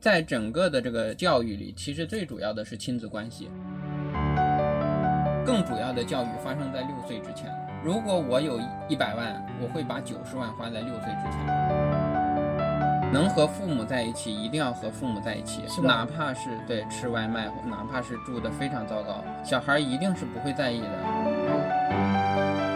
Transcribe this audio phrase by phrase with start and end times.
[0.00, 3.50] 在整个的这个教育里，其实最主要的是亲子关系。
[5.44, 7.54] 更主要的教育发生在六岁之前。
[7.84, 8.58] 如果我有
[8.88, 11.46] 一百万，我会把九十万花在六岁之前。
[13.12, 20.88] 能和父母在一起，一定要和父母在一起，是哪怕是对吃外卖，哪怕是住的非常糟糕，小孩一定是不会在意的。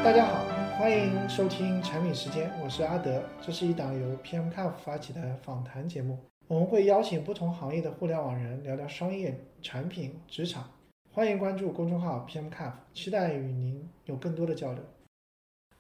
[0.05, 0.45] 大家好，
[0.79, 10.63] 欢迎收听产品时间，我是阿德，这是一档由 PMCAF 发起的访谈节目，我们会邀请不同行业的互联网人聊聊商业、产品、职场。
[11.11, 14.83] 欢迎关注公众号 PMCAF，期待与您有更多的交流。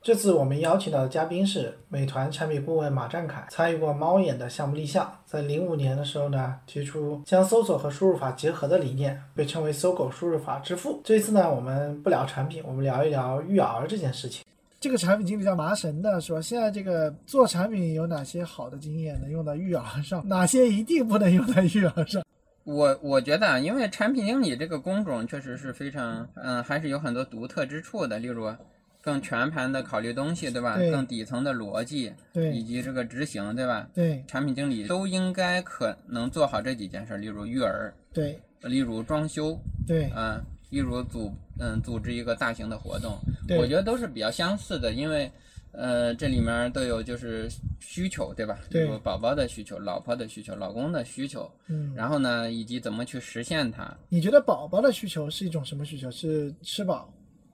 [0.00, 11.02] 这次我们邀请到的嘉宾是美团产品顾问马占凯，参与过猫眼的项目立项，在零五年的时候呢，提出将搜索和输入法结合的理念，被称为搜狗输入法之父。
[11.04, 14.42] 这次呢，我们不聊产品，我们聊一聊育儿这件事情。
[14.84, 22.22] 这个产品经理叫麻神的说，现在这个做产品有哪些好的经验能用到育儿上，哪些一定不能用在育儿上？
[22.64, 28.18] 我我觉得啊，因为产品经理这个工种确实是非常，嗯，还是有很多独特之处的。
[28.18, 28.54] 例如，
[29.00, 30.76] 更全盘的考虑东西，对吧？
[30.76, 33.88] 对更底层的逻辑，对以及这个执行，对吧？
[33.94, 40.42] 对产品经理都应该可能做好这几件事，例如育儿，对例如装修，对啊、
[40.74, 43.16] 例如组嗯组织一个大型的活动，
[43.56, 45.30] 我觉得都是比较相似的，因为
[45.70, 48.58] 呃这里面都有就是需求，对吧？
[48.68, 53.96] 对例如宝宝的需求、老婆的需求、老公的需求，嗯，然后呢，以及怎么去实现它。
[54.08, 56.10] 你觉得宝宝的需求是一种什么需求？
[56.10, 57.08] 是吃饱、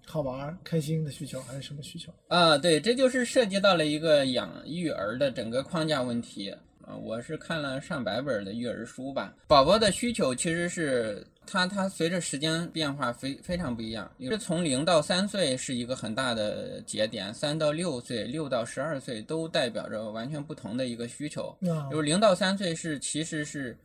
[0.06, 2.10] 好玩、开心的需求，还是什么需求？
[2.28, 6.96] 啊，对，这就是涉及到了一个养育儿的整个框架问题啊。
[7.02, 14.08] 我是看了上百本的育儿书吧，宝宝的需求其实是它它随着时间变化非非常不一样。
[14.20, 21.48] 是从零到三岁是一个很大的节点，三到六岁、六到十二岁都代表着完全不同的一个需求。
[21.62, 23.76] 啊就是零到三岁是其实是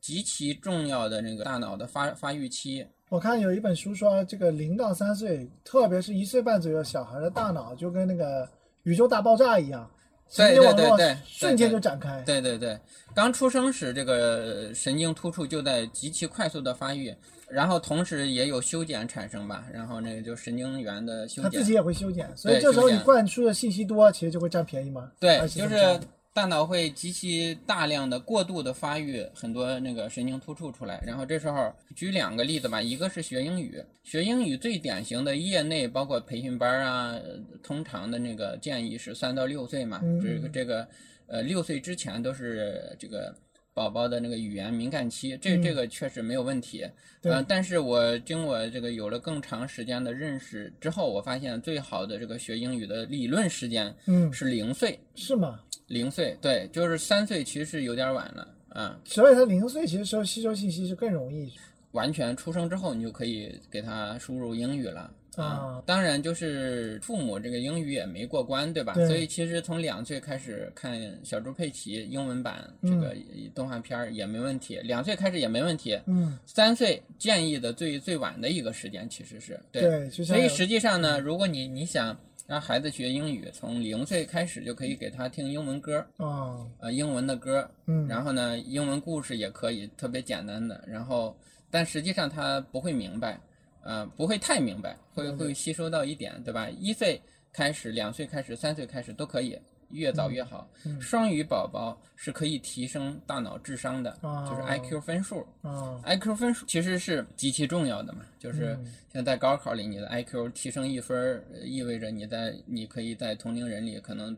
[0.00, 2.86] 极其重要的那个大脑的发发育期。
[3.10, 8.48] 我看有一本书说，这个零到三岁，特别是一岁半左右小孩的大脑，就跟那个
[8.84, 9.90] 宇宙大爆炸一样，
[10.30, 12.22] 神对经网络对对对瞬间就展开。
[12.24, 12.78] 对对对，
[13.14, 17.12] 刚出生时这个神经突触就在极其快速的发育，
[17.48, 25.10] 然后同时也有修剪产生吧，然后那个就神经元的修剪它自己，也会修剪，所以这时候你灌输的信息多，其实就会占便宜嘛。
[25.18, 26.00] 对，就是
[26.32, 40.88] 大脑会极其大量的过度的发育很多那个神经突触出来，然后这时候举两个例子吧，一个是学英语，学英语最典型的业内包括培训班啊，呃通常的那个建议是三到六岁嘛，嗯这个这个
[41.26, 43.34] 呃六岁之前都是这个。
[43.72, 45.62] 宝宝的那个语言敏感期，这嗯。
[45.62, 46.82] 这个确实没有问题，
[47.22, 55.60] 嗯呃，但是我经过这个有了更长时间的认识之后，我发现最好的这个学英语的理论时间嗯，是零岁，是吗？
[55.86, 58.98] 零岁，对，就是三岁，其实有点晚了啊。
[59.04, 61.52] 所以他零岁其实时候吸收信息是更容易。
[61.92, 65.12] 完全出生之后，你就可以给他输入英语了
[65.44, 68.94] 啊当然，就是父母这个英语也没过关，对吧？
[68.94, 73.14] 对所以其实从两岁开始看小猪佩奇英文版这个
[73.54, 75.98] 动画片儿也没问题，两岁开始也没问题。
[76.06, 79.82] 嗯，三岁建议的最最晚的一个时间其实是对。
[79.82, 90.82] 对，所以实际上呢，如果你你想让孩子学英语，从零岁开始就可以给他听英文歌，哦，呃，英文的歌，嗯，然后呢，英文故事也可以，特别简单的。
[90.86, 91.36] 然后，
[91.70, 93.40] 但实际上他不会明白，
[93.82, 96.68] 呃，不会太明白，会嗯会吸收到一点，对吧？
[96.70, 97.20] 一岁
[97.52, 99.58] 开始，两岁开始，三岁开始都可以，
[99.90, 100.68] 越早越好。
[100.84, 105.46] 嗯双语宝宝是可以提升大脑智商的，哦就是 IQ 分数。
[105.62, 108.78] 啊，IQ 分数其实是极其重要的嘛，就是
[109.12, 114.36] 像在高考里你的 IQ 提升一分意味着你在你可以在同龄人里可能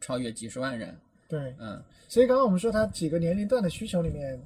[0.00, 0.94] 超越几十万人。
[1.28, 4.36] 对，嗯，所以刚刚我们说它几个年龄段的需求里面，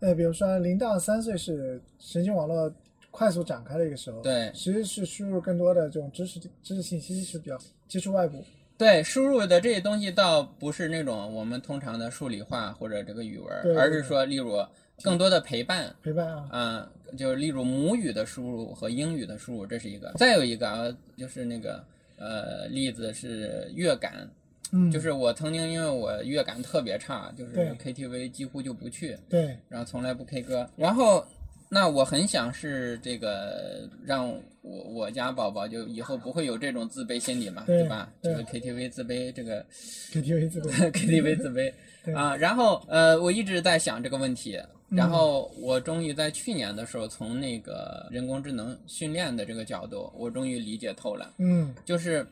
[0.00, 2.68] 呃，比如说零到三岁是神经网络
[3.16, 4.50] 快速展开的一个时候，，对。
[4.52, 8.44] 其实是输入更多的这种知识知识信息是比较接触外部，
[8.76, 14.58] 对，输入的这些东西倒不是那种我们通常的数理化或者这个语文对，对而是说，例如
[15.00, 15.94] 更多的陪伴。
[16.02, 20.12] 陪伴啊，啊、就是例如母语的输入和英语的输入，这是一个。
[20.16, 21.84] 再有一个啊，就是那个
[22.16, 24.28] 呃例子是乐感，
[24.72, 27.70] 嗯，就是我曾经因为我乐感特别差，就是对。
[27.76, 31.24] KTV 几乎就不去，对，然后从来不 K 歌，然后
[31.74, 34.30] 那我很想是这个让
[34.62, 38.12] 我我家宝宝就以后不会有这种自卑心理嘛，对对吧？
[38.22, 39.64] 对这个 KTV 自卑， 这个
[40.12, 41.72] KTV 自卑 KTV 自卑
[42.16, 42.36] 啊。
[42.36, 44.56] 然后呃，我一直在想这个问题，
[44.88, 52.24] 然后我终于在去年的时候，从那个人工智能训练的这个角度，我终于理解透了，嗯就是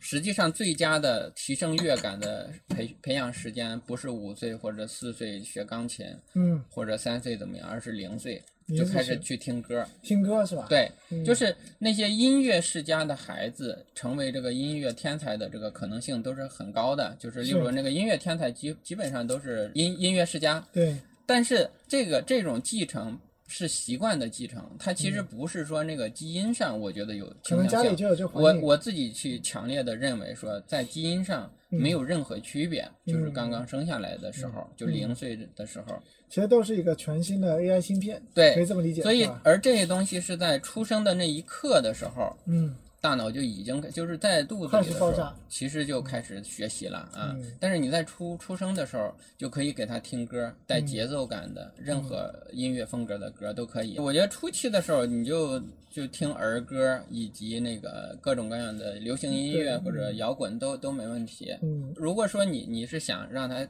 [0.00, 6.04] 实际上最佳的提升乐感的培培养时间不是五岁或者四岁学钢琴，
[6.34, 8.42] 嗯，或者三岁怎么样，而是零岁
[8.76, 9.86] 就开始去听歌。
[10.02, 17.16] 听歌是吧？，对，嗯就是那些音乐世家的孩子成为这个音乐天才的这个可能性都是很高的。
[17.18, 23.18] 就是例是如那个音乐天才基基本上都是音音乐世家，对，但是这个这种继承
[23.48, 27.56] 是习惯的继承，它其实不是说那个基因上我觉得有嗯可。
[27.56, 28.28] 能家里就有这。
[28.28, 35.98] 我我自己去强烈的认为说，在基因上嗯没有任何区别，就是嗯刚刚生下来的时候，就零岁的时候，
[36.28, 45.14] 其实都是一个全新的 AI 芯片，对可以这么理解，所以而这些东西是在出生的那一刻的时候，嗯，大脑就已经就是在肚子快里的时候
[45.48, 47.32] 其实就开始学习了啊。
[47.36, 53.98] 嗯但是你在出出生的时候就可以给他听歌，带嗯节奏感的，任何音乐风格的歌都可以。
[53.98, 55.60] 我觉得初期的时候你就
[55.90, 61.56] 就听儿歌以及那个各种各样的流行音乐或者摇滚都都没问题。
[61.62, 63.66] 嗯，如果说你你是想让他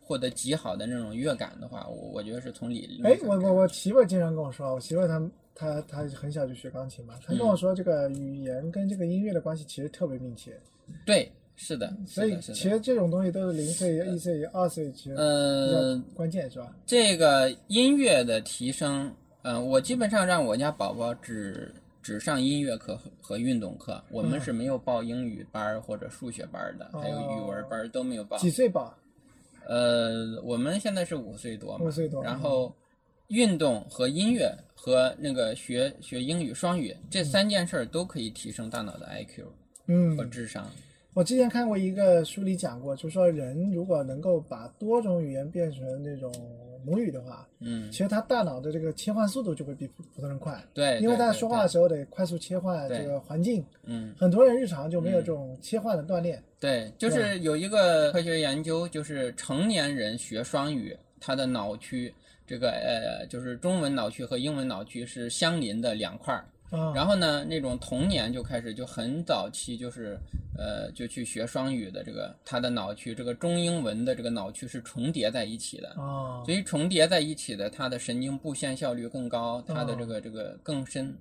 [0.00, 5.20] 获得极好的那种乐感的话，我我觉得是从理论哎，我我我媳妇儿经常跟我说，我媳妇儿她
[5.54, 10.58] 她她很小就学钢琴嘛，他跟我说这个语言跟这个音乐的关系其实特别密切，
[11.04, 12.38] 对，是的，所以。
[12.40, 16.74] 其实这种东西都是零岁、一岁、二岁其实比关键是吧？
[16.86, 28.38] 这个音乐的提升，嗯、我基本上让我家宝宝只只上音乐课和和运动课，我们嗯是没有报英语班儿或者数学班儿的，还有语文班儿都没有报。
[28.38, 28.94] 几岁报？
[29.66, 32.74] 呃，我们现在是五岁多嘛，五岁多然后
[33.30, 39.44] 运动和音乐和那个学学英语双语这三件事儿都可以提升大脑的 IQ
[39.86, 40.68] 嗯和，智商。
[41.14, 46.32] 我之前看过一个书里讲过，就是说人如果能够把多种语言变成那种
[46.84, 54.14] 母语的话，嗯其，实他大脑的这个切换速度就会比普普通人快，对，因为他说话的时候得快速切换这个环境，嗯。
[54.18, 56.42] 很多人日常就没有嗯这种切换的锻炼。
[56.58, 62.14] 对，就是有一个科学研究，就是成年人学双语，他的脑区
[62.50, 66.44] 这个呃，就是中文脑区和英文脑区是相邻的两块儿。
[66.70, 70.18] 啊，然后呢，那种童年就开始就很早期就是
[70.58, 75.90] 呃就去学双语的这个，他的脑区这个中英文的这个脑区是重叠在一起的。
[75.90, 81.16] 啊，所以重叠在一起的，他的神经布线效率更高，他的这哦个这个更深。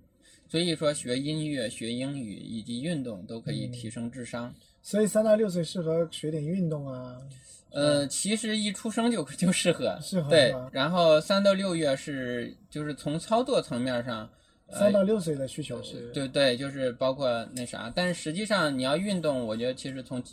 [0.48, 4.52] 所以说，学音乐、学英语以及运动都可以嗯提升智商。
[4.82, 7.18] 所以三到六岁适合学点运动啊。
[7.72, 10.56] 呃，其实一出生就 就适合，适合对。
[10.72, 14.30] 然后三到六月是就是从操作层面上，
[14.72, 17.92] 三到六岁的需求是，呃对对，就是包括那啥。
[17.96, 20.24] 但是实际上你要运动，我觉得其实从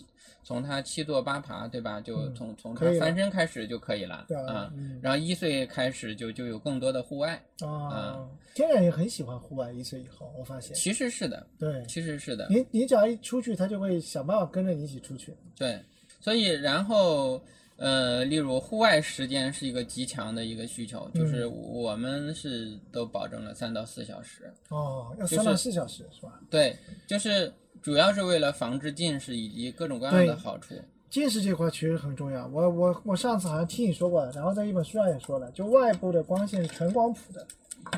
[0.43, 2.01] 从他七坐八爬，对吧？
[2.01, 4.73] 就嗯从从他翻身开始就可以了对啊
[5.03, 8.25] 然后一岁开始就就有更多的户外，啊，
[8.55, 15.35] 天然也很喜欢户外，一岁以后我发现，其实是的，对其实是的，你你只要一出去，他就会想办法跟着你一起出去。
[15.59, 15.83] 对。
[16.21, 17.43] 所以然后。
[17.79, 26.41] 呃，例如户外时间是一个极强的一个需求，嗯就是我们是都保证了三到四小时，哦，要三到四小时是吧？
[26.49, 26.75] 对，
[27.07, 27.53] 就是
[27.83, 30.75] 主要是为了防治近视以及各种各样的好处。
[31.11, 32.47] 近视这块其实很重要。
[32.47, 37.47] 我我我上次好像听你说过，然后在一本书上也说了，就外部的光线是全光谱的，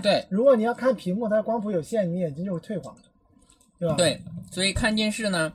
[0.03, 2.93] 对如果你要看屏幕，它光谱有限，你眼睛就会退化，
[3.79, 5.53] 对吧？，对，所以看近视呢，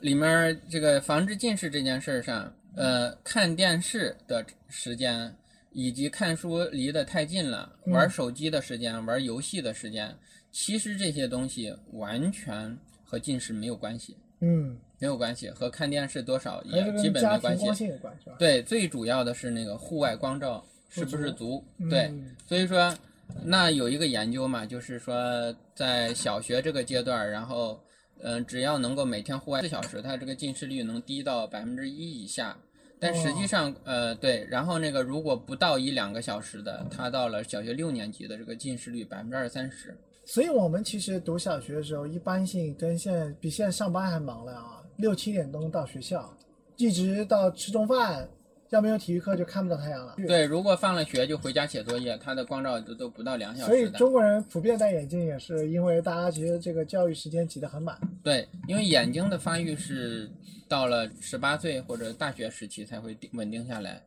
[0.00, 5.34] 里面这个防治近视这件事儿上，呃，看电视的时间
[5.72, 7.92] 以及看书离得太近了，嗯。
[7.92, 10.16] 玩手机的时间、玩游戏的时间，
[10.52, 17.92] 其实这些东西完全和近视没有关系，嗯，没有关系，和看电视多少也基本没关系？
[18.38, 21.64] 对，最主要的是那个户外光照是不是足？
[21.90, 22.96] 对，嗯所以说，
[23.44, 27.80] 那有一个研究嘛，就是说在小学这个阶段，然后，
[28.20, 32.56] 嗯、只要能够每天户外四小时，它这个近视率能低到百分之一以下。
[33.00, 39.96] 但实际上，呃，对，然后那个如果不到一两个小时的，他到了小学六年级的这个近视率百分之二三十。
[40.24, 46.36] 所以我们其实读小学的时候，一般性跟现在比现在上班还忙了啊，六七点钟到学校，
[46.76, 48.28] 一直到吃中饭，
[48.70, 50.14] 要没有体育课就看不到太阳了。
[50.26, 53.88] 对，如果放了学就回家写作业，它的光照都都不到两小时所以。
[53.92, 57.98] 中国人普遍戴眼镜，也是因为大家其实这个教育时间挤得很满。
[58.22, 60.28] 对，因为眼睛的发育是
[60.68, 64.02] 到了十八岁或者大学时期才会定稳定下来，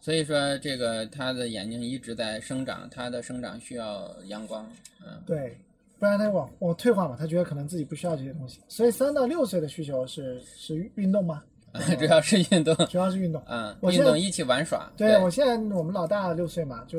[0.00, 4.68] 所以说这个他的眼睛一直在生长，他的生长需要阳光，
[5.06, 5.56] 嗯，对，
[6.00, 8.58] 不然他往往退化嘛，他觉得可能自己不需要这些东西。
[8.66, 11.44] 所以三到六岁的需求是是运动吗？
[11.98, 13.40] 主要是运动，主要是运动。
[13.46, 16.98] 嗯，我运动一起玩耍，对我现在我们老大六岁嘛，就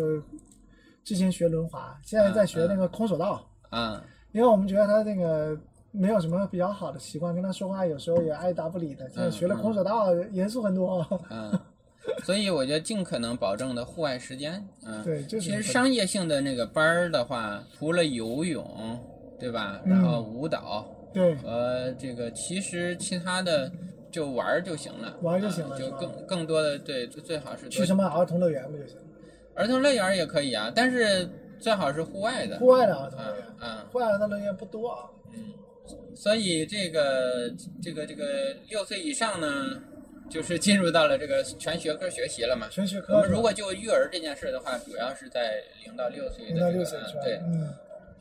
[1.03, 5.57] 之前学轮滑，现在在学那个空手道，啊，因为我们觉得他那个
[5.91, 9.09] 没有什么比较好的习惯，跟他说话有时候也爱答不理的。
[9.09, 11.05] 现在学了空手道，严肃很多。
[11.29, 11.51] 嗯，
[12.23, 14.65] 所以我觉得尽可能保证的户外时间。
[14.85, 18.65] 嗯，对，就是其实商业性的那个班儿的话，除了游泳，
[19.37, 19.81] 对吧？
[19.83, 23.69] 然后舞蹈，对，和这个其实其他的
[24.11, 28.97] 就玩就行了，玩就行了，就更更多的对，最好是去什么儿童乐园不就行？
[29.55, 31.27] 儿童乐园也可以啊，但是
[31.59, 32.57] 最好是户外的。
[32.57, 35.09] 户外的儿童乐园，嗯，户外儿童乐园不多啊。
[35.33, 35.53] 嗯。
[36.15, 37.51] 所以这个
[37.81, 39.81] 这个这个六岁以上呢，
[40.29, 42.67] 就是进入到了这个全学科学习了嘛。
[42.69, 43.15] 全学科。
[43.15, 46.45] 我们如果就育儿这件事的话，主要是在零到六岁。
[46.45, 47.21] 零到六岁是吧？
[47.23, 47.73] 对，嗯。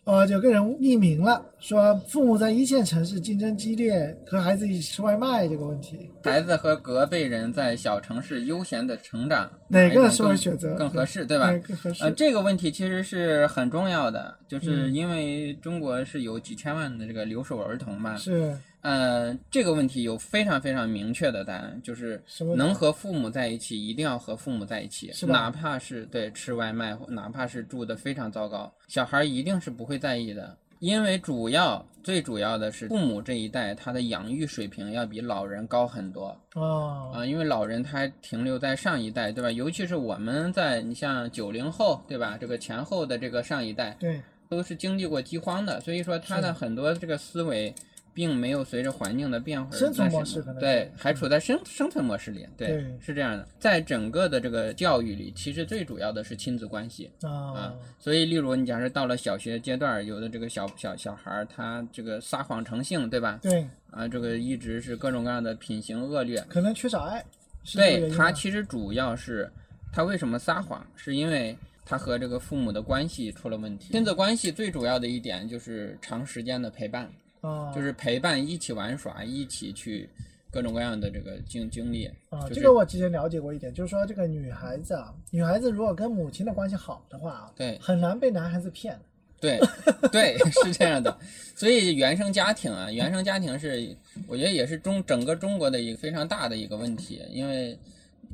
[0.05, 6.11] 呃，有个人匿名了，说父母在一线城市竞争激烈，和孩子一起吃外卖这个问题。
[6.25, 11.53] 孩子和隔辈人在小城市悠闲的成长，哪个是会选择更合适，对吧？
[11.67, 12.03] 更合适。
[12.03, 18.17] 呃，这个问题其实是很重要的，就是因为中国是有几千万的这个留守儿童嘛。
[18.17, 18.57] 是。
[18.83, 22.23] 呃，这个问题有非常非常明确的答案，就是
[22.57, 39.51] 能和父母在一起，一定要和父母在一起，哪怕是对吃外卖，哪怕是住的非常糟糕，小孩一定是不会在意的，因为主要最主要的是父母这一代他的养育水平要比老人高很多啊啊，因为老人他还停留在上一代，对吧？
[39.51, 42.39] 尤其是我们在你像九零后，对吧？
[42.41, 47.75] 这个前后的这个上一代，对，都是经历过饥荒的，所以说他的很多这个思维。
[48.21, 53.49] 并没有随着环境的变化，生存模式可能对，还处在生生存模式里，对，是这样的。
[53.59, 57.75] 在整个的这个教育里，其实最主要的是亲子关系啊。
[57.99, 63.39] 所以，例如你假设到了小学阶段，有的这个小小小孩儿，他这个撒谎成性，对吧？
[63.41, 63.67] 对。
[63.91, 67.25] 啊，这个一直是各种各样的品行恶劣，可能缺少爱。
[67.73, 69.51] 对他其实主要是
[69.91, 73.95] 他为什么撒谎，是因为他和这个父母的关系出了问题。
[73.95, 77.11] 亲子关系最主要的一点就是长时间的陪伴。
[77.41, 80.09] 啊，就是陪伴，一起玩耍，一起去
[80.51, 82.47] 各种各样的这个经经历啊。
[82.53, 88.99] 这个我之前了解过一点，就是说这个女孩子啊，女孩子如果跟母亲的关系好的话啊，对，很难被男孩子骗。
[89.41, 89.59] 对，
[90.13, 91.17] 对，是这样的。
[91.55, 97.79] 所以原生家庭啊，原生家庭是我觉得也是中整个中国的一个非常大的一个问题，因为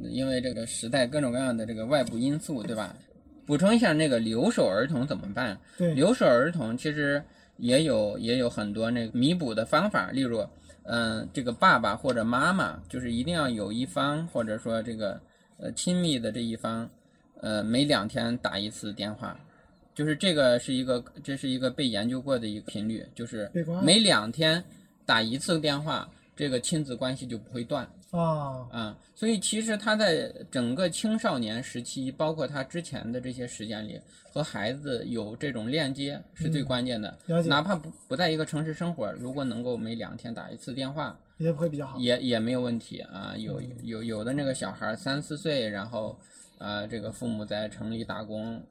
[0.00, 2.96] 因为这个时代各种各样的这个外部因素，对吧？
[3.46, 5.56] 补充一下，那个留守儿童怎么办？
[5.78, 7.22] 对，留守儿童其实。
[7.58, 10.46] 也有也有很多那个弥补的方法，例如，
[10.84, 15.20] 嗯，这个爸爸或者妈妈，就是一定要有一方或者说这个
[15.58, 16.88] 呃亲密的这一方，
[17.40, 19.38] 呃，每两天打一次电话，
[19.94, 23.50] 就是这个是一个这是一个被研究过的一个频率，就是
[23.82, 24.62] 每两天
[25.04, 27.88] 打一次电话，这个亲子关系就不会断。
[28.16, 34.00] 啊啊，所以其实他在整个青少年时期，包括他之前的这些时间里，
[34.32, 37.16] 和孩子有这种链接是最关键的。
[37.46, 41.98] 哪怕不不在一个城市生活，如果能够每两天打一次电话，也会比较好。
[41.98, 43.34] 也也没有问题啊。
[43.36, 46.18] 有有有的那个小孩三四岁，然后
[46.58, 48.62] 啊，这个父母在城里打工。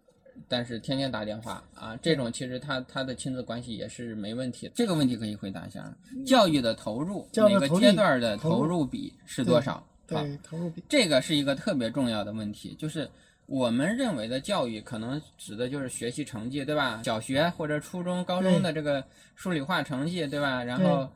[0.48, 4.74] 但是天天打电话啊，这种其实他他的亲子关系也是没问题的。
[4.76, 5.92] 这个问题可以回答一下：
[6.26, 9.86] 教育的投入每个阶段的投入比是多少？
[10.08, 12.76] 对，投入比这个是一个特别重要的问题。
[12.80, 13.10] 就是
[13.46, 17.02] 我们认为的教育，可能指的就是学习成绩，对吧？
[17.04, 19.04] 小学或者初中、高中的这个
[19.36, 20.64] 数理化成绩，对吧？
[20.64, 21.10] 然后，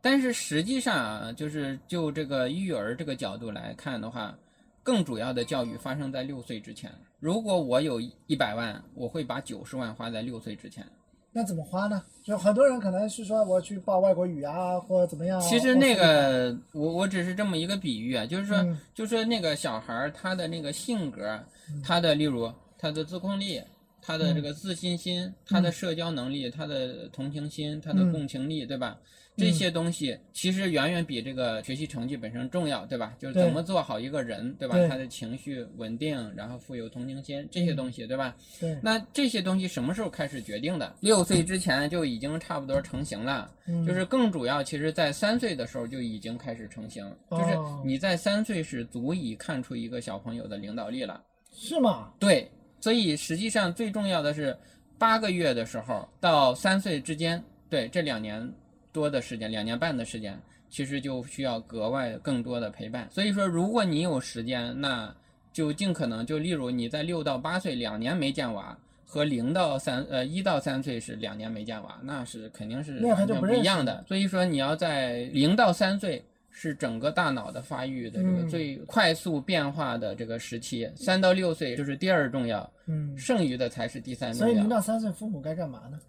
[0.00, 4.36] 但是实际上啊，就是就这个育儿这个角度来看的话。
[4.82, 6.88] 更主要的教育发生在六岁之前。
[7.18, 10.86] 如果我有一百万，我会把九十万花在六岁之前。
[11.32, 12.02] 那怎么花呢？
[12.24, 15.38] 就很多人可能是说我去报外国语啊，或者怎么样。
[15.40, 18.56] 其实那个，我我只是这么一个比喻啊，就是说，
[18.94, 21.38] 就是那个小孩儿他的那个性格，
[21.84, 23.62] 他的例如他的自控力，
[24.00, 28.98] 他的这个自信心，他的社交能力，他的同情心，他的共情力，对吧？
[29.36, 33.14] 这些东西其实远远比这个学习成绩本身重要，对吧？
[33.18, 34.76] 就是怎么做好一个人，对吧？
[34.88, 38.34] 他的情绪稳定，然后富有同情心，这些东西，对吧？
[38.58, 38.78] 对。
[38.82, 40.94] 那这些东西什么时候开始决定的？
[41.00, 43.50] 六岁之前就已经差不多成型了。
[43.66, 43.84] 嗯。
[43.84, 51.22] 就是更主要，其实在三岁的时候就已经开始成型，就是你在三岁时足以看出一个小朋友的领导力了。
[51.52, 52.10] 是吗？
[52.18, 52.50] 对。
[52.80, 54.56] 所以实际上最重要的是
[54.98, 58.50] 八个月的时候到三岁之间，对这两年。
[58.96, 63.06] 多的时间，两年半的时间，其实就需要格外更多的陪伴。
[63.10, 65.14] 所以说，如果你有时间，那
[65.52, 68.74] 就尽可能就例如你在六到八岁两年没见娃，
[69.04, 74.02] 和零到三呃一到三岁是两年没见娃，那是肯定是完全不一样的。
[74.08, 84.46] 所以说，你要在零到三岁是整个大脑的发育的这个最快速变化的这个时期，三到六岁就是第二重要，嗯，剩余的才是第三重要。
[84.46, 86.00] 所以零到三岁父母该干嘛呢？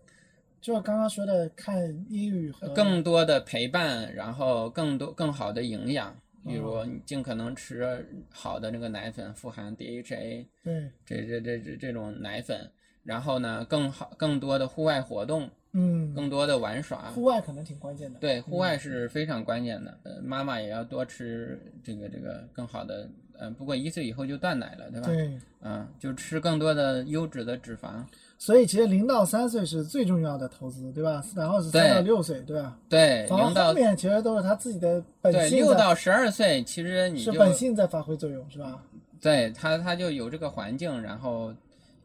[0.68, 6.14] 就是刚刚说的看英语和更多的陪伴，然后更多更好的营养，
[6.46, 12.70] 比如哦你尽可能吃好的那个奶粉，富含 DHA 对，这这这这这种奶粉，
[13.06, 17.12] 然后呢更好更多的户外活动，嗯，更多的玩耍。
[17.12, 18.20] 户外可能挺关键的。
[18.20, 19.98] 对，户外是非常关键的。
[20.04, 23.10] 呃，妈妈也要多吃这个这个更好的，
[23.40, 25.08] 呃，不过一岁以后就断奶了，对吧？
[25.08, 28.04] 对，嗯，就吃更多的优质的脂肪。
[28.38, 31.24] 所以其实零到三岁是最重要的投资，对吧？
[31.36, 32.78] 然后是三到六岁，对吧？
[32.88, 38.82] 对，反而零到后面其实都是他自己的本对性对，六到十二岁，其实你是本性在发挥作用，是吧？
[39.20, 41.52] 对他他就有这个环境，然后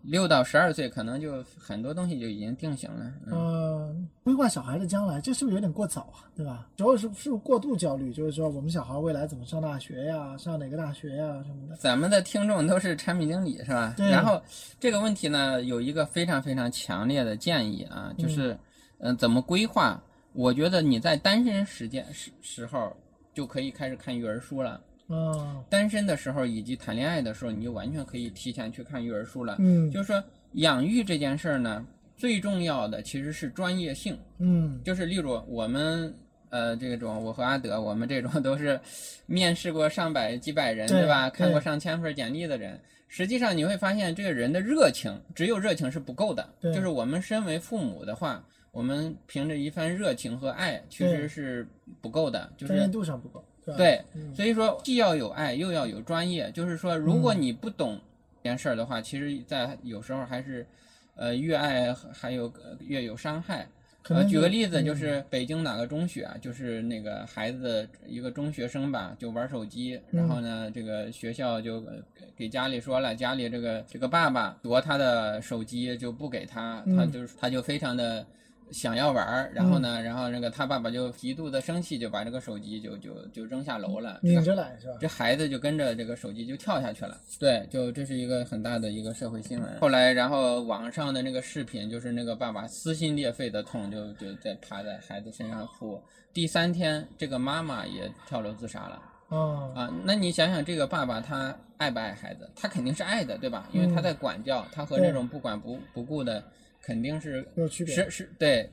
[0.02, 3.12] 六到十二岁可能就很多东西就已经定型了。
[3.26, 6.26] 嗯，嗯，规划小孩的将来，这是不是有点过早啊？
[6.34, 6.66] 对吧？
[6.76, 8.12] 主要是是不是过度焦虑？
[8.12, 11.76] 就是说，我们小孩未来怎么上大学呀，上哪个大学呀什么的。
[11.76, 13.94] 咱们的听众都是产品经理是吧？
[13.96, 14.42] 对然后
[14.80, 18.52] 这个问题呢，有一个非常非常强烈的建议啊，就是
[18.98, 20.02] 嗯、呃怎么规划？
[20.32, 22.96] 我觉得你在单身时间时时候
[23.34, 24.80] 就可以开始看育儿书了。
[25.12, 29.56] 嗯单身的时候以及谈恋爱的时候，你就完全可以提前去看育儿书了。
[29.58, 34.18] 嗯就是说，养育这件事儿呢，最重要的其实是专业性。
[34.38, 36.14] 嗯就是例如我们
[36.50, 38.78] 呃这种，我和阿德，我们这种都是
[39.26, 41.30] 面试过上百几百人，对对吧？
[41.30, 42.80] 看过上千份简历的人。
[43.08, 46.48] 实际上你会发现，这个人的热情，只有热情是不够的。
[46.60, 51.68] 对就是我们身为父母的话，我们凭着一番热情和爱，确实是
[52.00, 52.50] 不够的。
[52.56, 54.02] 就是专业是度上不够，对
[54.34, 56.50] 所以说既要有爱，又要有专业。
[56.52, 58.00] 就是说，如果你不懂
[58.42, 60.66] 这件事儿的话，其实，在有时候还是，
[61.14, 63.66] 呃，越爱还有呃越有伤害。
[64.08, 64.84] 呃，举个例子，嗯。
[64.84, 71.92] 就是北京哪个中学啊，就是那个孩子一个中学生吧，就玩手机，然后呢，这个学校就呃
[72.36, 77.12] 给家里说了，家里这个这个爸爸夺他的手机就不给他，他嗯。
[77.12, 78.26] 就是他就非常的
[78.72, 84.94] 想要玩儿，然后呢，然后那个他爸爸就极度的生气，就把这个手机就就就扔下楼了，这拧着来是吧？
[85.00, 87.20] 这孩子就跟着这个手机就跳下去了。
[87.38, 89.80] 对，就这是一个很大的一个社会新闻。
[89.80, 96.02] 后来，然后网上的那个视频，就是那个爸爸撕心裂肺的痛，就就在趴在孩子身上哭。
[96.32, 99.94] 第三天，这个妈妈也跳楼自杀了啊啊！
[100.04, 102.50] 那你想想，这个爸爸他爱不爱孩子？
[102.56, 103.68] 他肯定是爱的，对吧？
[103.72, 106.42] 因为他在管教，他和这种不管不不顾的
[106.82, 107.94] 肯定是有区别。
[107.94, 108.68] 是是，对，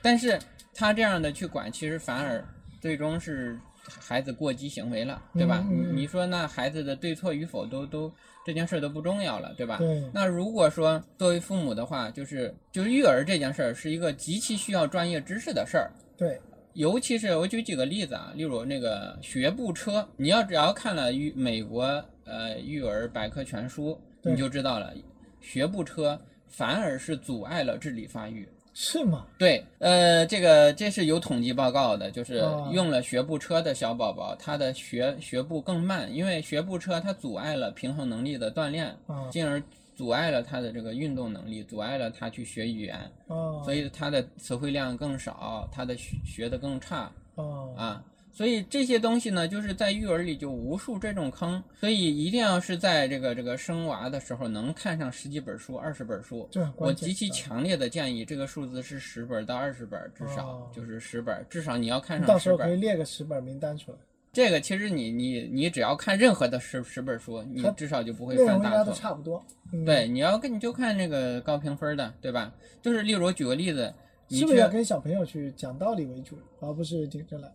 [0.00, 0.38] 但是
[0.74, 2.42] 他这样的去管，其实反而
[2.80, 5.64] 最终是孩子过激行为了，对吧？
[5.68, 8.12] 嗯嗯嗯你你说那孩子的对错与否都都
[8.46, 9.78] 这件事儿都不重要了，对吧？
[9.78, 16.40] 对，那如果说作为父母的话，就是就是育儿这件事儿是一个极其需要专业知识的事儿，对，
[16.74, 21.82] 尤其是我举几个例子啊，例如那个学步车，你要只要看了育美国
[22.24, 24.94] 呃育儿百科全书，你就知道了，
[25.40, 28.46] 学步车反而是阻碍了智力发育。
[28.72, 29.26] 是吗？
[29.36, 39.60] 对，呃，这个这是有统计报告的，就是哦用了学步车的小宝宝，他的学学步更慢，因为学步车它阻碍了平衡能力的锻炼，啊进而
[39.96, 47.44] 阻碍了他的这个运动能力，阻碍了他去学语言，啊，所以他的词汇量更少，他的学学的更差啊
[47.76, 48.04] 啊。
[48.40, 56.90] 所以这些东西呢，就是在育儿里就无数这种坑，所以一定要是在这个这个生娃的时候能看上十几本书、二十本书，我。
[56.90, 62.40] 极其强烈的建议，这个数字是十本到二十本，至少哦就是十本，至少你要看上十本。
[62.40, 63.98] 时候可以列个十本名单出来，
[64.32, 68.94] 这个其实你你你只要看任何的十十本书，你至少就不会犯大错。
[68.94, 69.44] 差不多。
[69.70, 72.50] 嗯，对，你要跟你就看那个高评分的，对吧？
[72.80, 73.92] 就是例如我举个例子，
[74.28, 77.52] 你去是不是要跟小朋友去讲道理为主，而不是顶着来？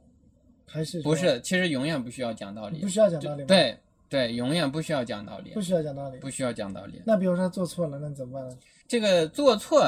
[0.68, 3.78] 还是不是，其实永远不需要讲道理不，需要讲道理吗？，对
[4.10, 6.18] 对，永远不需要讲道理不，需要讲道理。
[6.20, 7.02] 不需要讲道理。
[7.06, 8.58] 那比如说他做错了，那怎么办呢？
[8.88, 9.84] 这个做错，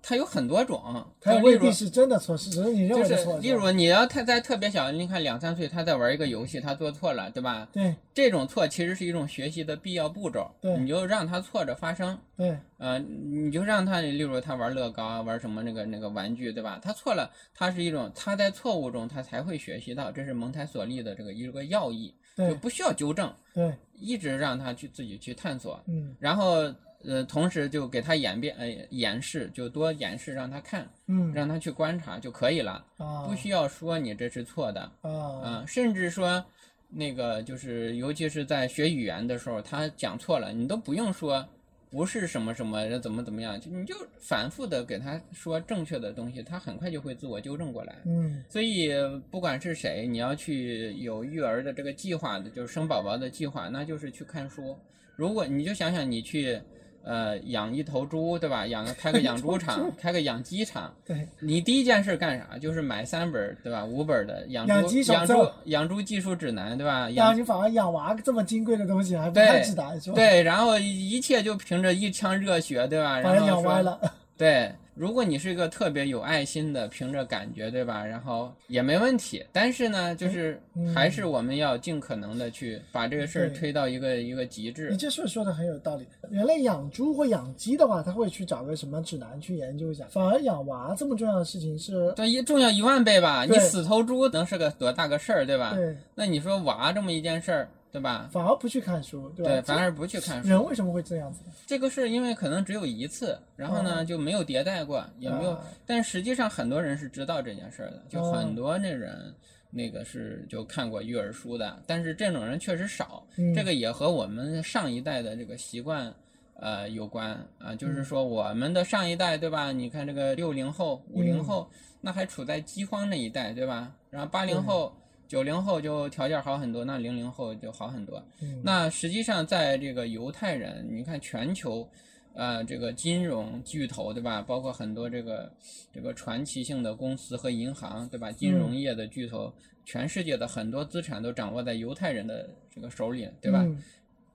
[0.00, 3.38] 它有很多种，他未必是真的错，是只是你认就是为的错。
[3.38, 7.68] 例如你要他在特别小，你看两三岁，他在玩一个游戏，他做错了，对吧？
[7.72, 16.80] 对这种错其实是一种学习的必要步骤，对你就让他错着发生，对呃，你就让他，例如他玩乐高啊，玩什么那个那个玩具，对吧？
[16.82, 26.62] 他错了，他是一种他在错误中他才会学习到，这是蒙台梭利的这个一个要义，就不需要纠正，对，一直让他去自己去探索，嗯然后
[27.08, 34.80] 呃，同时就给他演变呃演示，就多演示让他看，嗯让他去观察就可以了，啊不需要说你这是错的。
[35.00, 35.10] 啊
[35.42, 36.44] 啊，甚至说，
[36.90, 41.42] 那个就是，尤其是在学语言的时候，他讲错了，你都不用说
[41.90, 47.96] 不是什么什么怎么怎么样，就你就反复的给他说正确的东西，他很快就会自我纠正过来。
[48.04, 48.90] 嗯所以
[49.30, 54.76] 不管是谁，你要去有育儿的这个计划的，就是生宝宝的计划，那就是去看书。
[55.16, 56.60] 如果你就想想你去
[57.08, 58.66] 呃，养一头猪，对吧？
[58.66, 60.92] 养个开个养猪场， 开个养鸡场。
[61.06, 62.58] 对，你第一件事干啥？
[62.58, 63.82] 就是买三本，对吧？
[63.82, 67.08] 五本的养养猪鸡养猪养猪技术指南，对吧？
[67.16, 70.16] 然后你反而养娃这么金贵的东西还不太对值得，是吧？
[70.16, 73.18] 对，然后一切就凭着一腔热血，对吧？
[73.18, 73.98] 然后说养歪了。
[74.38, 78.04] 对，如果你是一个特别有爱心的，凭着感觉，对吧？
[78.06, 79.44] 然后也没问题。
[79.52, 84.96] 但是呢，就是嗯还是我们要尽可能的去把这个事儿推到一个一个极致你。
[84.96, 86.06] 这说说的很有道理。
[86.30, 90.06] 人类养猪或养鸡的话，他会去找个什么指南去研究一下。
[90.08, 93.44] 反而养娃这么重要的事情是，对，一重要一万倍吧！
[93.44, 95.74] 你死头猪能是个多大个事儿，对吧？
[95.74, 98.28] 对，那你说娃这么一件事儿，对吧？
[98.32, 99.50] 反而不去看书，对吧？
[99.52, 100.48] 对，反而不去看书。
[100.48, 101.40] 人为什么会这样子？
[101.66, 105.64] 这个是因为可能只有一次，然后呢哦就没有迭代过，也没有啊。
[105.86, 109.34] 但实际上很多人是知道这件事儿的，就哦很多那人
[109.70, 113.26] 那个是就看过育儿书的，但是这种人确实少。
[113.36, 116.14] 嗯这个也和我们上一代的这个习惯。
[116.60, 119.70] 呃，有关啊、嗯就是说我们的上一代，对吧？
[119.70, 121.70] 你看这个六零后、五零后，
[122.00, 123.92] 那还处在饥荒那一代，对吧？
[124.10, 124.92] 然后八零后、
[125.28, 128.20] 九零后就条件好很多，那零零后就好很多。
[128.40, 131.88] 嗯，那实际上，在这个犹太人，你看全球，
[132.34, 134.42] 呃，这个金融巨头，对吧？
[134.42, 135.52] 包括很多这个
[135.92, 138.32] 这个传奇性的公司和银行，对吧？
[138.32, 139.52] 金融业的巨头，
[139.84, 143.60] 全世界的很多资产都掌握在犹太人的这个手里，对吧？
[143.62, 143.80] 嗯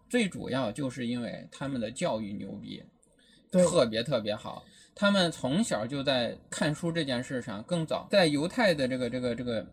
[0.09, 2.83] 最主要就是因为他们的教育牛逼，
[3.49, 4.63] 对特别特别好。
[4.93, 9.65] 他们从小就在看书这件事上更早，在犹太的这个这个这个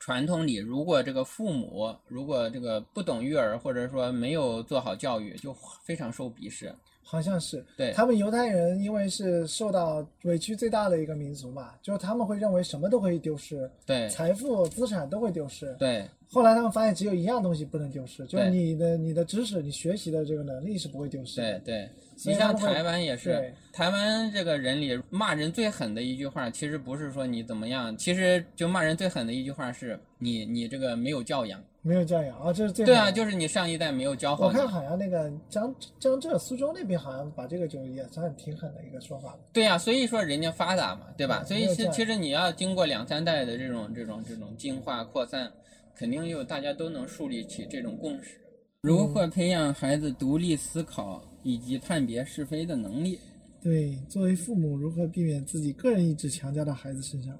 [0.00, 6.74] 传统里，如果这个父母如果这个不懂育儿，或者说没有做好教育，就非常受鄙视。
[7.02, 7.64] 好像是。
[7.76, 15.76] 对他们犹太人因为是受到委屈最大的一个民族嘛，就是他们会认为什么都会丢失，对财富、资产都会丢失。
[15.78, 21.58] 对后来他们发现只有一样东西不能丢失，就是你的你的知识、你学习的这个能力是不会丢失的。
[21.58, 21.90] 对对，
[22.24, 31.60] 你像台湾也是，台湾这个人里骂人最狠的一句话，其实不是说你怎么样，其实就骂人最狠的一句话是你你这个没有教养。
[31.82, 34.48] 没有教养啊，这是最对啊，就是你上一代没有教好。
[34.48, 39.34] 我看好像那个江江浙苏州那边好像把这个就也算挺狠的一个说法。
[39.50, 41.42] 对呀、所以说人家发达嘛，对吧？
[41.42, 45.50] 对所以其没有这其实你要经过两三代的这种这种这种进化扩散，
[46.00, 48.40] 肯定又大家都能树立起这种共识。
[48.80, 53.18] 如何培养孩子独立思考以及判别是非的能力？
[53.62, 57.38] 对，作为父母，如何避免自己个人意志强加到孩子身上？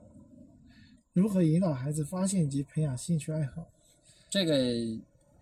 [1.15, 3.67] 如何引导孩子发现及培养兴趣爱好？
[4.29, 4.59] 这个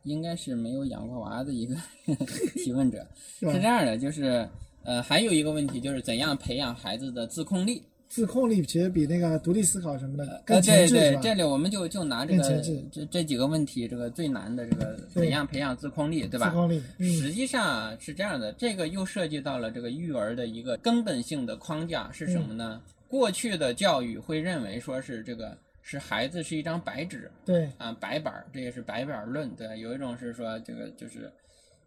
[0.05, 1.75] 应该是没有养过娃的一个
[2.55, 3.05] 提问者。
[3.41, 4.49] 是是这样的，就是
[4.85, 7.83] 呃，还有一个问题就是怎样培养孩子的自控力。
[8.09, 11.21] 自控力其实比那个独立思考什么的呃，更前置，对对？
[11.21, 16.49] 这里我们就就拿这个这这几个问题，这个最难的这个怎样培养自控力，对吧？
[16.49, 22.81] 自控力，嗯，实际上啊是这样的，这个又涉及到了这个育儿的一个根本性的框架是什么呢？
[23.09, 31.31] 过去的教育会认为说是这个是孩子是一张白纸对，啊，白板儿，这也是白板儿论，对，有一种是说这个就是，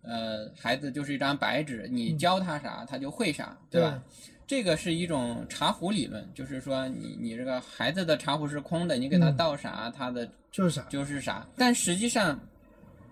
[0.03, 4.03] 呃，孩子就是一张白纸，你嗯教他啥他就会啥，对吧？
[4.47, 10.81] 这个是一种茶壶理论，就是说你你这个孩子的茶壶是空的，你给他嗯倒啥，他的就是啥？
[10.89, 12.39] 就是啥，但实际上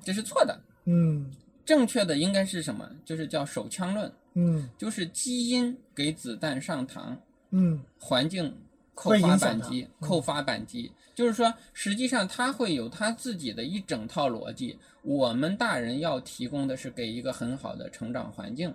[0.03, 0.59] 这是错的。
[0.85, 1.31] 嗯
[1.65, 2.89] 正确的应该是什么？
[3.05, 7.15] 就是叫手枪论，嗯就是基因给子弹上膛，
[7.51, 8.53] 嗯，环境
[8.95, 10.91] 扣发扳机，嗯扣发扳机。
[11.13, 18.73] 就是说，实际上他会有他自己的一整套逻辑，我们大人要提供的是给一个很好的成长环境，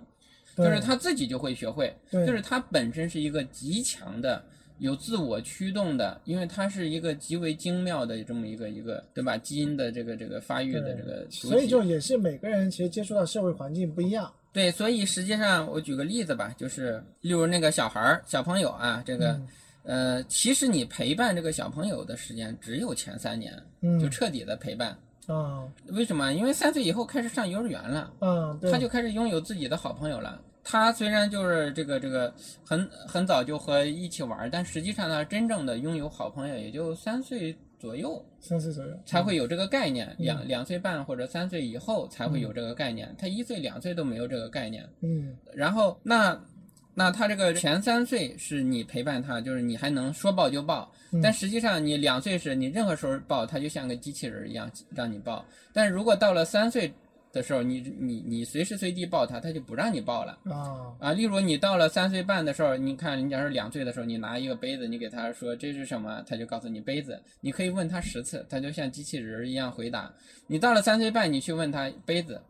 [0.57, 4.43] 就是他自己就会学会，就是他本身是一个极强的。
[4.79, 9.37] 有自我驱动的，因为它是一个极为精妙的这么一个一个，对吧？
[9.37, 14.29] 基因的这个这个发育的这个，所以就也是每个人其实接触到社会环境不一样。
[14.51, 19.31] 对，所以实际上我举个例子吧，就是例如那个小孩儿、小朋友啊，这个、
[19.85, 24.93] 嗯呃，其实你陪伴这个小朋友的时间只有前三年，嗯就彻底的陪伴。
[25.27, 26.31] 啊为什么？
[26.33, 30.39] 因为三岁以后开始上幼儿园了，嗯，对，他就开始拥有自己的好朋友了。
[30.63, 32.33] 他虽然就是这个这个
[32.65, 43.13] 很很早就和一起玩，但实际上呢，真正的拥有好朋友也就三岁左右三岁左右才会有这个概念，嗯两两岁半或者三岁以后才会有这个概念。
[43.15, 44.87] 他一岁两岁都没有这个概念。
[45.01, 46.39] 嗯然后那
[46.95, 56.91] 那他这个前三岁是你陪伴他，就是你还能说抱就抱，嗯但实际上你两岁时你任何时候抱他就像个机器人一样让你抱，但如果到了三岁
[57.33, 60.39] 的时候，你你你随时随地抱他，他就不让你抱了。
[60.45, 67.21] 啊啊，例如你到了三岁半的时候，你看，你假如两岁的时候，你拿一个杯子，你给他说这是什么，他就告诉你杯子。
[67.41, 70.09] 你可以问他十次，他就像机器人儿一样回答。
[70.47, 72.41] 你到了三岁半，你去问他杯子，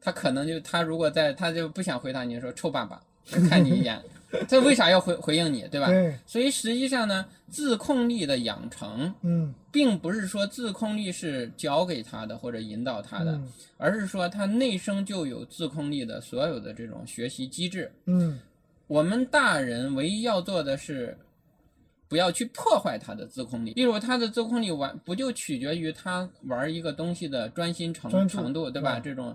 [0.00, 3.00] 他可能就他如果在他就不想回答你说臭爸爸，
[3.48, 4.00] 看你一眼，
[4.48, 5.86] 他为啥要回回应你，对吧？
[5.88, 17.90] 对，所以实际上呢，自控力的养成，嗯并不是说自控力是教给他的或者引导他的，嗯而是说他内生就有自控力的所有的这种学习机制。
[18.06, 18.38] 嗯
[18.88, 21.16] 我们大人唯一要做的是，
[22.08, 23.72] 不要去破坏他的自控力。
[23.72, 29.00] 例如，他的自控力完不就取决于他玩一个东西的专心程程度，对吧？
[29.00, 29.34] 这种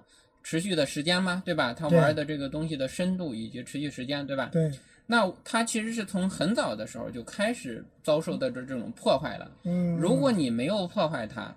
[0.50, 1.44] 持续的时间吗？
[1.44, 1.74] 对吧？
[1.74, 4.48] 他玩的这个东西的深度以及持续时间，对吧？
[4.50, 4.72] 对，
[5.06, 9.52] 那他其实是从很早的时候就开始遭受的这这种破坏了。
[9.64, 11.54] 嗯，如果你没有破坏它，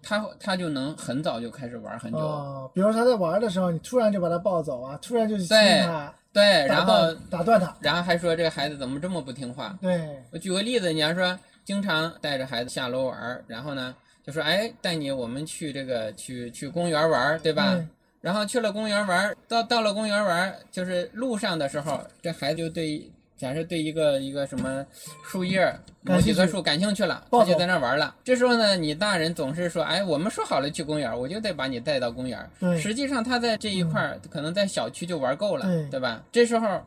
[0.00, 2.18] 他他就能很早就开始玩很久。
[2.18, 9.76] 哦，比如他在玩的时候，你突然就把他抱走啊，突然就吸引对他，对，然后打断他，然后还说这个孩子怎么这么不听话？
[9.82, 13.92] 对，我举个例子，你要说经常带着孩子下楼玩，然后呢
[14.24, 17.74] 就说哎带你我们去这个去去公园玩，对吧？
[17.74, 17.88] 嗯
[18.20, 24.84] 然后去了公园玩，到到了公园玩，就是路上的时候，这孩子就对，假设对一个一个什么
[25.24, 28.14] 树叶某几棵树感兴趣了，他就在那玩了。
[28.22, 32.38] 这时候呢，你大人总是说，哎，我们说好了去公园，我就得把你带到公园。
[32.78, 36.22] 实际上他在这一块儿，可能在小区就玩够了，对对吧？
[36.30, 36.80] 这时候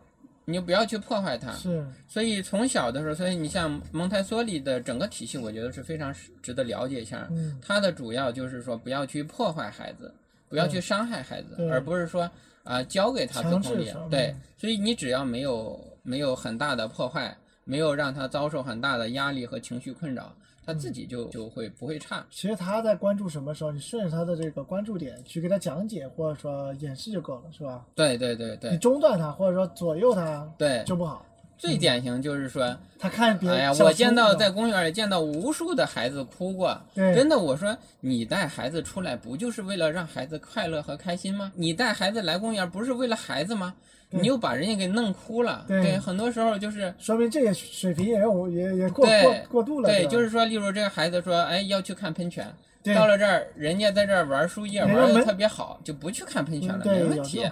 [0.45, 1.51] 你就不要去破坏它。
[1.53, 7.27] 是，所以从小的时候，所以你像蒙台梭利的整个体系，我觉得是非常值得了解一下。
[7.31, 10.13] 嗯它的主要就是说不要去破坏孩子，
[10.53, 12.29] 不要去伤害孩子，而不是说
[12.63, 13.91] 啊、教给他自强控力。
[14.07, 20.31] 对嗯，所以你只要没有没有很大的破坏，没有让他遭受很大的压力和情绪困扰，
[20.63, 22.23] 他自己就就会不会差。
[22.29, 27.83] 其实他在关注什么时候，你顺着他的这个关注点去给他讲解或者说演示就够了，是吧？
[27.95, 31.25] 对对对对你中断他或者说左右他对，就不好。
[31.63, 41.53] 最典型就是说，他看别人，哎呀，我见到在公园里见到无数的孩子哭过，真的，我说你带孩子出来不就是为了让孩子快乐和开心吗？
[41.55, 43.73] 你带孩子来公园不是为了孩子吗？
[44.09, 45.63] 你又把人家给弄哭了。
[45.65, 46.93] 对很多时候就是。
[46.99, 49.87] 说明这个水平也有也也过对过过度了。
[49.87, 52.53] 对，就是说，例如这个孩子说，哎，要去看喷泉，
[52.93, 57.49] 到了这儿，人家在这儿玩树叶玩的特别好，就不去看喷泉了，没问题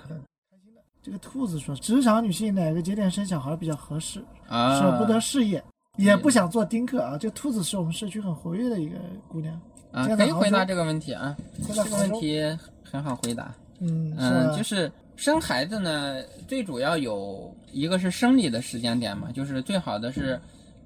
[1.03, 4.23] 这个兔子说，职场女性哪个节点生小孩比较合适？
[4.47, 4.79] 啊。
[4.79, 5.63] 舍不得事业，
[5.97, 7.17] 也不想做丁克啊。
[7.17, 9.59] 这兔子是我们社区很活跃的一个姑娘，
[9.91, 11.35] 啊，可以回答这个问题啊，
[11.67, 12.39] 这个，问题
[12.83, 13.53] 很好回答。
[13.79, 20.39] 嗯，嗯，就是生孩子呢，最主要有一个是生理的时间点嘛，就是最好的是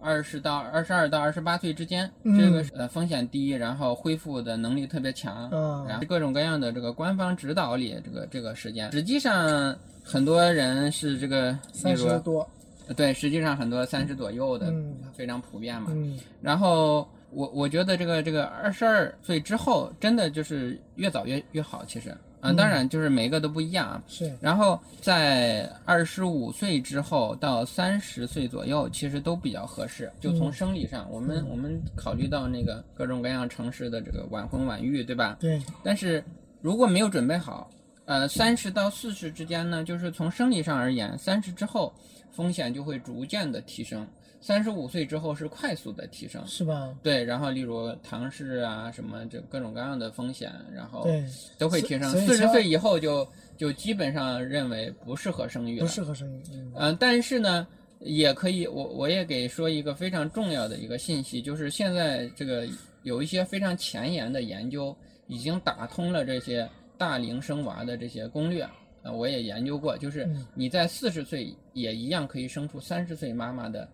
[0.06, 2.38] 二十到二十二到二十八岁之间，嗯。
[2.38, 12.48] 这个呃风险低，然后恢复的能力特别强，嗯然后各种各样的这个官方指导里，这个这个时间，实际上很多人是这个，三十多，
[12.96, 14.96] 对，实际上很多三十左右的、嗯。
[15.14, 24.04] 非常普遍嘛，嗯，然后我我觉得这个这个二十二岁之后，真的就是越早越越好，其实啊，嗯当然就是每个都不一样啊。
[24.08, 30.12] 是，然后在二十五岁之后到三十岁左右，其实都比较合适。
[30.20, 35.38] 就从嗯生理上，我们我们考虑到那个各种各样城市的这个晚婚晚育，对吧？
[35.40, 36.24] 对，但是
[36.62, 37.70] 如果没有准备好，
[38.06, 41.92] 呃，三十到四十之间呢，就是从生理上而言，三十之后
[42.32, 44.06] 风险就会逐渐的提升，
[44.46, 46.46] 三十五岁之后是快速的提升。
[46.46, 46.96] 是吧？
[47.02, 51.26] 对，然后例如唐氏啊，什么这各种各样的风险，然后对，
[51.58, 52.08] 都会提升。
[52.12, 53.28] 四十岁以后就
[53.58, 55.92] 就基本上认为不适合生育了不。
[55.92, 57.66] 适合生育，嗯，嗯、但是呢，
[58.02, 62.68] 也可以，我我也给说一个非常重要的一个信息，就是现在这个
[63.02, 68.62] 有一些非常前沿的研究，已经打通了这些大龄生娃的这些攻略。
[69.02, 73.88] 啊，我也研究过，就是嗯你在四十岁也一样可以生出三十岁妈妈的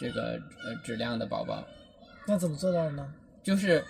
[0.00, 1.62] 这个呃质量的宝宝。
[2.26, 3.12] 那怎么做到的呢？
[3.42, 3.82] 就是，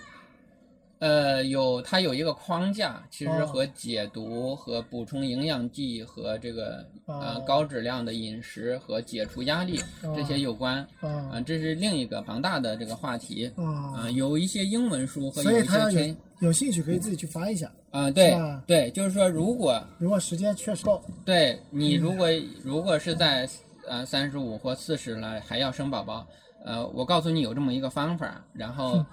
[1.00, 9.80] 呃，有它有一个框架，其实哦和解毒、和补充营养剂和这个呃哦高质量的饮食和解除压力
[10.14, 18.34] 这些有关啊啊，这是另一个庞大的这个话题啊啊，，有一些英文书和所有一些全有兴趣可以自己去翻一下，啊，对
[18.66, 22.28] 对，就是说如果如果时间确实够，对你嗯如果
[22.62, 23.46] 如果是在
[23.86, 26.26] 呃三十五或四十了还要生宝宝，
[26.64, 29.04] 呃，我告诉你有这么一个方法，然后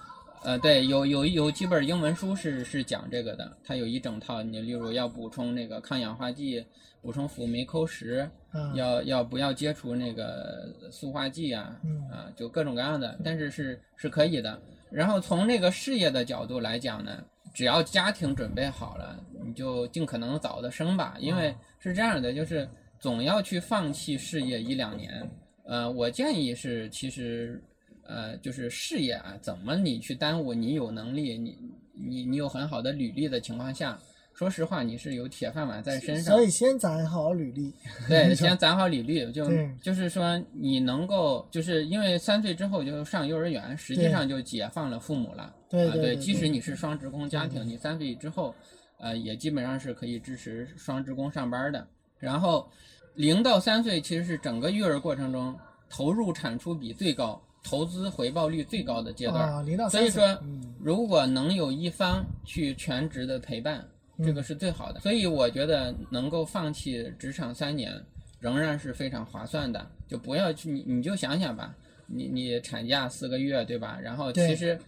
[0.43, 6.65] 呃对，有有有几本英文书是是讲这个的，它有一整套，你例如要补充那个抗氧化剂，
[7.01, 14.59] 补充辅酶扣十，啊，要要不要接触那个塑化剂啊，嗯啊，就各种各样的，但是是是可以的。
[14.89, 25.29] 然后从那个事业的角度来讲呢，只要家庭准备好了，你就尽可能早的生吧，因为是这样的，就是总要去放弃事业一两年。
[25.65, 27.61] 呃，我建议是，其实
[28.05, 30.53] 呃，就是事业啊，怎么你去耽误？
[30.53, 31.57] 你有能力，你
[31.93, 33.99] 你你有很好的履历的情况下，
[34.33, 36.41] 说实话，你是有铁饭碗在身上所。
[36.41, 37.73] 以先攒好履历。
[38.07, 39.45] 对， 先攒好履历，就
[39.81, 45.43] 就是说你能够，就是因为三岁之后就上幼儿园，实际上就解放了父母了。
[45.43, 48.55] 啊，对对对即使你是双职工家庭，你三岁之后，
[48.99, 51.85] 呃，也基本上是可以支持双职工上班的。
[52.19, 52.69] 然后，
[53.15, 55.55] 零到三岁其实是整个育儿过程中
[55.89, 59.53] 投入产出比最高、投资回报率最高的阶段。
[59.53, 63.87] 啊，零到三岁所以说嗯，如果能有一方去全职的陪伴，
[64.23, 64.99] 这个是最好的。
[64.99, 67.93] 所以我觉得能够放弃职场三年，
[68.39, 69.85] 仍然是非常划算的。
[70.07, 71.75] 就不要去你你就想想吧，
[72.07, 73.99] 你你产假四个月对吧？
[74.01, 74.79] 然后其实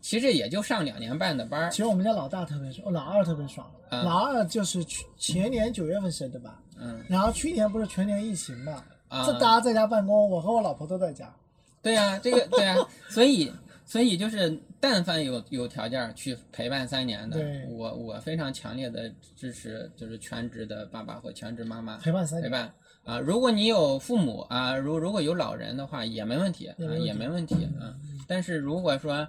[0.00, 3.70] 其实也就上两年半的班儿其，实我们家老大特别爽，老二特别爽。
[3.90, 11.32] 啊老二就是去前年九月份生的吧，嗯然后去年不是全年疫情嘛，啊这大家在家办公，我和我老婆都在家。
[11.80, 12.76] 对呀、这个对呀、
[13.08, 13.52] 所以
[13.84, 22.72] 所以就是，但凡有有条件儿去陪伴三年的，我我非常强烈的支持，就是全职的爸爸或全职妈妈陪伴三年，陪伴
[23.04, 23.18] 啊。
[23.18, 27.94] 如果你有父母啊，如如果有老人的话，也没问题啊，也没问题也没问题啊。
[28.28, 29.26] 但是如果说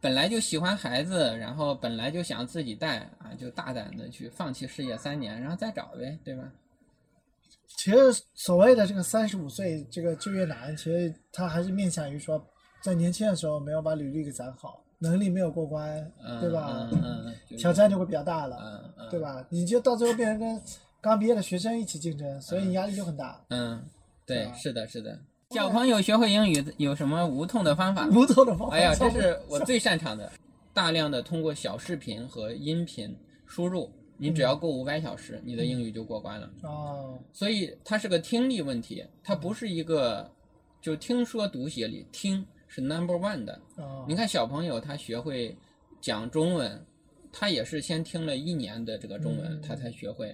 [0.00, 6.42] 本来就喜欢孩子，然后本来就想自己带啊，就大胆的去放弃事业三年，然后再找呗，对吧？
[7.82, 12.40] 其实所谓的这个三十五岁这个就业难，其实他还是面向于说，
[12.80, 16.88] 在年轻的时候没有把履历给攒好，能力没有过关，嗯，对吧？
[16.92, 19.44] 嗯嗯嗯，挑战就会比较大了，嗯嗯，对吧？
[19.50, 20.62] 你就到最后变成跟
[21.00, 23.44] 刚毕业的学生一起竞争，所以你压力就很大。
[23.48, 23.84] 嗯，
[24.24, 25.18] 对是吧，是的，是的。
[25.50, 28.06] 小朋友学会英语有什么无痛的方法？
[28.06, 30.30] 无痛的方法，哎呀，这是我最擅长的，
[30.72, 33.90] 大量的通过小视频和音频输入，
[34.22, 36.48] 你只要过五百小时，你的英语就过关了。
[36.62, 40.30] 哦，所以它是个听力问题，它不是一个
[40.80, 43.60] 就听说读写里听是 number one 的。
[43.78, 45.56] 哦，你看小朋友他学会
[46.00, 46.80] 讲中文，
[47.32, 50.32] 他也是先听了一年的这个中文，嗯他才学会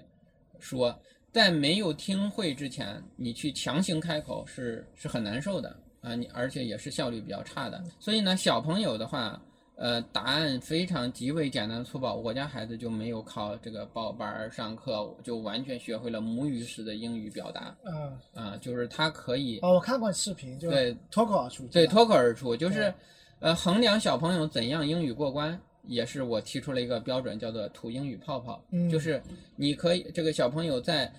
[0.58, 0.94] 说。
[1.30, 7.84] 在没有听会之前，你去强行开口是是很难受的啊，你而且也是效率比较差的。
[8.00, 9.40] 所以呢，小朋友的话，
[9.78, 12.16] 呃，答案非常极为简单粗暴。
[12.16, 22.92] 我家孩子就没有靠这个报班儿上课，就完全学会了母语式的英语表达嗯，啊，就是他可以哦，我看过视频，就对脱口而出，对，脱口而出，就是，
[23.38, 29.22] 呃，衡量小朋友怎样英语过关，也是我提出了一个标准，叫做吐英语泡泡，嗯就是
[29.54, 31.12] 你可以这个小朋友在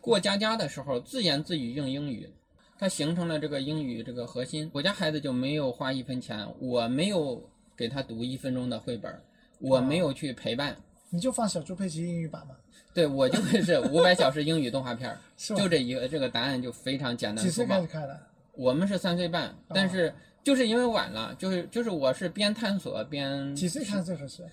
[0.00, 2.26] 过家家的时候自言自语用英语，
[2.78, 4.70] 它形成了这个英语这个核心。
[4.72, 7.46] 我家孩子就没有花一分钱，我没有
[7.80, 9.10] 给他读一分钟的绘本，
[9.58, 10.76] 我没有去陪伴，
[11.08, 12.54] 你就放小猪佩奇英语版嘛，
[12.92, 15.18] 对我就会是五百小时英语动画片儿，
[15.56, 17.86] 就这一个，这个答案就非常简单几岁开始。
[17.86, 18.20] 看的？
[18.52, 20.12] 我们是三岁半，但是
[20.44, 24.44] 就是因为晚了，就是就是我是边探索边几岁看最合适？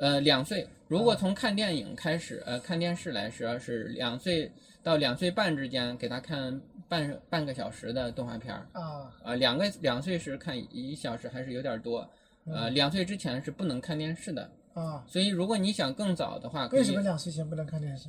[0.00, 0.68] 呃两岁。
[0.88, 4.50] 如果从看电影开始，呃看电视来说是两岁
[4.82, 12.06] 到两岁半之间给他看半半个小时的动画片儿，啊，呃两个两岁时看一小时还是有点多，
[12.46, 14.50] 呃两岁之前是不能看电视的。
[14.74, 18.08] 啊，所以如果你想更早的话，为什么两岁前不能看电视？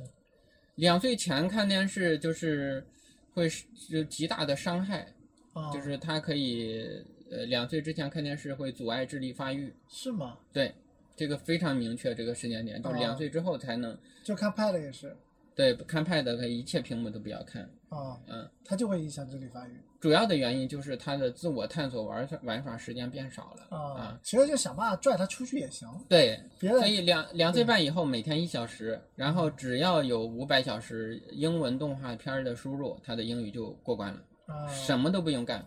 [0.76, 2.84] 两岁前看电视就是
[3.32, 5.06] 会是就极大的伤害。
[5.52, 6.84] 啊，就是他可以
[7.30, 10.36] 呃两岁之前看电视会阻碍智力发育，是吗？
[10.52, 10.74] 对，
[11.14, 15.16] 这个非常明确这个时间点，就两岁之后才能、就看 Pad 也是
[15.54, 19.70] 对看 Pad 可以一切屏幕都不要看，啊，嗯，他就会影响智力发育。
[20.00, 24.20] 主要的原因就是他的自我探索玩法玩耍时间变少了啊啊。。
[24.22, 34.68] 其实就想办法拽他出去也行，对，别的所以两两岁半以后每天一小时，然后只要有五百小时英文动画片儿的输入，他的英语就过关了，啊。
[34.68, 35.64] 什么都不用干，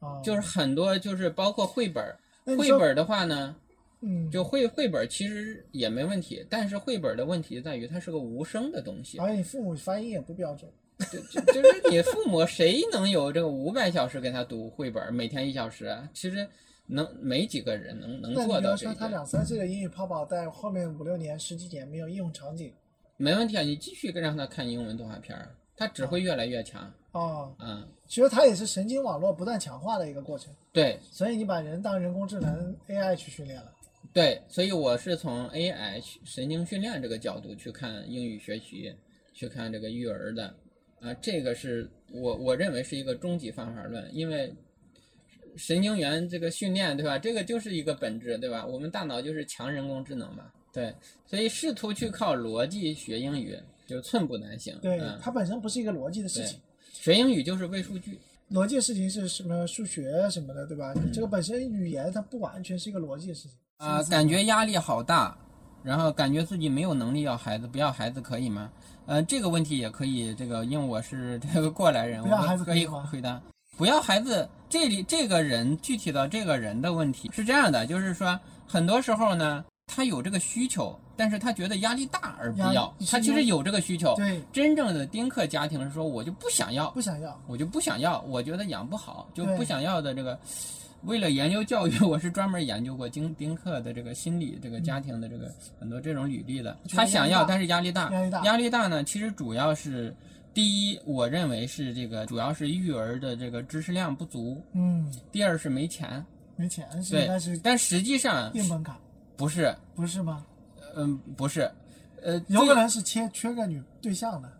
[0.00, 2.04] 啊，就是很多就是包括绘本
[2.44, 3.56] 绘本儿的话呢，
[4.02, 10.70] 嗯，就绘绘本其实也没问题，但是绘本的问题在于它是个无声的东西，而且你父母发音也不标准，
[11.10, 16.08] 就就就是你父母谁能有这个五百小时给他读绘本，每天一小时啊？
[16.14, 16.48] 其实
[16.86, 22.72] 能没几个人能能做到这说他两三岁的英语泡泡，在后面五六年、十几年没有应用场景
[23.18, 23.62] 没问题啊！
[23.62, 33.72] 你继续让他看英文动画片儿，他只会越来越强哦，嗯、其实他也是神经网络不断强化的一个过程，对所以你把人当人工智能 AI 去训练了。
[34.12, 38.94] 对，所以我是从 AI 神经训练这个角度去看英语学习，
[39.34, 40.54] 去看这个育儿的，
[41.00, 44.52] 啊，这个是我我认为是一个终极方法论，因为
[45.56, 47.18] 神经元这个训练，对吧？
[47.18, 48.64] 这个就是一个本质，对吧？
[48.66, 50.94] 我们大脑就是强人工智能嘛，对，
[51.26, 56.58] 所以试图去靠逻辑学英语就寸步难行，对，嗯，它本身不是一个逻辑的事情，
[56.92, 58.18] 学英语就是喂数据，
[58.50, 60.92] 逻辑的事情是什么数学什么的，对吧？
[60.96, 65.38] 嗯这个本身语言它不完全是一个逻辑的事情啊、感觉压力好大，
[65.82, 68.72] 然后感觉自己没有能力要孩子，不要孩子可以吗？
[69.06, 73.40] 呃，这个问题也可以，这个因为我是这个过来人，我可以可以回答。
[73.76, 84.14] 不要孩子，这里这个人具体到这个人的问题是这样的，就是说很多时候呢，他有这个需求，但是他觉得压力大而不要，他其实有这个需求。
[84.16, 90.38] 对，真正的丁克家庭是说，我就不想要，不想要，我就不想要，我觉得养不好，就不想要的这个。
[91.06, 95.48] 为了研究教育，我是专门研究过丁丁克的这个心理、这个家庭的这个
[95.78, 96.76] 很多这种履历的。
[96.90, 98.10] 他想要，但是压力大。
[98.12, 100.12] 压力大压力大呢，其实主要是
[100.52, 106.24] 第一，我认为是这个主要是育儿的这个知识量不足；嗯，第二是没钱。
[106.56, 108.96] 没钱是对应该是但实际上硬门槛，
[109.36, 110.44] 不是，不是吗？
[110.96, 111.70] 嗯，不是，
[112.26, 114.50] 呃，有可能是缺缺个女对象的，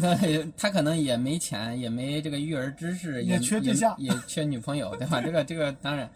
[0.00, 0.18] 他
[0.56, 3.94] 他可能也没钱，也没这个育儿知识，也也缺对象。
[3.98, 5.20] 也，也缺女朋友，对吧？
[5.22, 6.10] 这个这个当然，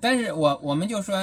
[0.00, 1.16] 但是我我们就说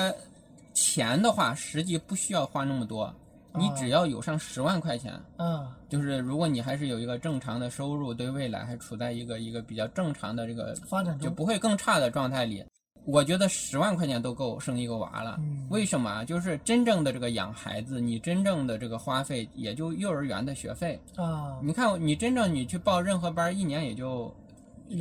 [0.73, 3.13] 钱的话，实际不需要花那么多，
[3.53, 12.63] 你啊只要有上十万块钱，嗯，就是如果你还是有一个正常的收入，对未来还处在一个一个比较正常的这个发展中，就不会更差的状态里，
[13.07, 15.37] 我觉得十万块钱都够生一个娃了。
[15.39, 16.25] 嗯为什么啊？
[16.25, 20.99] 就是真正的这个养孩子，你真正的这个花费也就幼儿园的学费。
[21.15, 24.33] 啊，你看，你真正你去报任何班，一年也就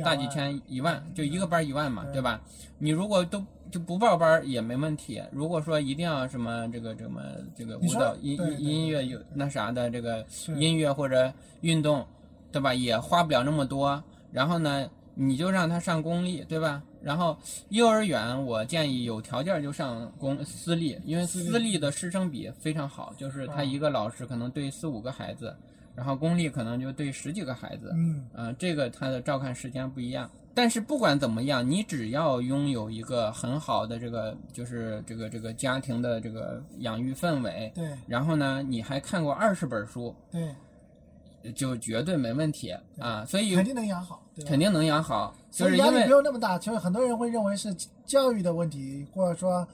[0.03, 2.41] 大几千、一万，就一个班一万嘛，对对吧？
[2.77, 5.21] 你如果都就不报班也没问题。
[5.31, 7.21] 如果说一定要什么这个什么
[7.57, 10.25] 这个舞蹈、音音乐有那啥的这个
[10.57, 11.31] 音乐或者
[11.61, 12.05] 运动，
[12.51, 12.73] 对吧？
[12.73, 14.01] 也花不了那么多。
[14.31, 14.89] 然后呢，
[15.19, 16.83] 你就让他上公立，对吧？
[17.01, 17.35] 然后
[17.69, 25.55] 幼儿园，我建议有条件就上公私立，因为私立的师生比非常好，就是他啊一个老师可能对四五个孩子，
[25.95, 27.91] 然后公立可能就对十几个孩子。
[27.95, 30.29] 嗯，啊，这个他的照看时间不一样。
[30.53, 43.23] 但是不管怎么样，你只要拥有一个很好的这个，就是这个这个家庭的这个养育氛围，对然后呢，你还看过二十本书，对，就绝对没问题啊。
[43.25, 44.21] 所以肯定能养好？
[44.45, 46.57] 肯定能养好，就所以压力不用那么大。
[46.59, 47.73] 其实很多人会认为是
[48.05, 49.67] 教育的问题，或者说，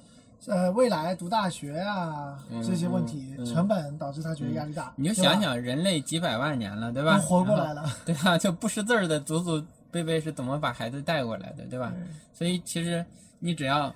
[0.48, 4.94] 呃，未来读大学啊嗯这些问题成本导致他觉得压力大。
[4.96, 7.18] 你就想想，人类几百万年了，对吧？
[7.18, 8.38] 都活过来了， 对啊？
[8.38, 11.94] 就不识字儿的祖祖辈辈是怎么把孩子带过来的，对吧？
[12.34, 13.06] 所以其实
[13.40, 13.94] 你只要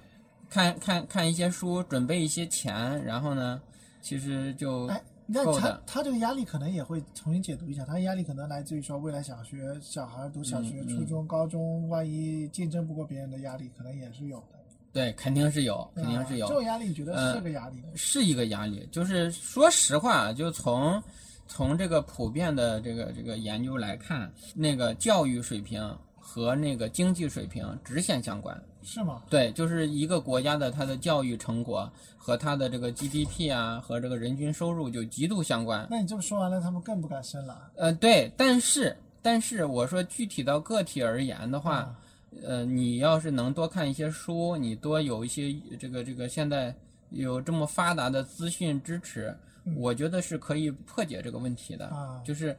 [0.49, 3.59] 看看看一些书，准备一些钱，然后呢，
[4.01, 14.57] 其实就哎，你看他他这个压力可能也会重新解读一下，他压力可能来自于说未来小学小孩读小学、初中、高中，万一竞争不过别人的压力，可能也是有的。
[14.93, 17.89] 对，肯定是有，肯定是有啊这，种压力，你觉得呃是个压力吗？
[17.95, 18.87] 是一个压力。
[18.89, 21.03] 就是说实话，就从
[21.45, 28.59] 从这个普遍的这个这个研究来看，那个教育水平和那个经济水平直线相关。
[28.87, 29.21] 是吗？
[29.29, 35.85] 对，就是一个国家的它的教育成果和它的这个 GDP 啊和这个人均收入就极度相关。
[35.91, 37.69] 那你这么说完了，他们更不敢生了。
[37.75, 41.93] 呃，对，但是但是我说具体到个体而言的话，
[42.31, 46.73] 嗯呃，你要是能多看一些书，你多有一些这个这个现在
[47.09, 49.35] 有这么发达的资讯支持，
[49.65, 51.87] 嗯我觉得是可以破解这个问题的。
[51.87, 52.55] 啊，就是